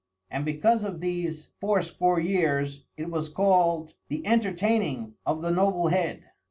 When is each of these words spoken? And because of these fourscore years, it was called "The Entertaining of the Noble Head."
And 0.31 0.45
because 0.45 0.83
of 0.83 0.99
these 0.99 1.49
fourscore 1.59 2.19
years, 2.19 2.85
it 2.97 3.11
was 3.11 3.29
called 3.29 3.93
"The 4.07 4.25
Entertaining 4.25 5.13
of 5.27 5.43
the 5.43 5.51
Noble 5.51 5.89
Head." 5.89 6.23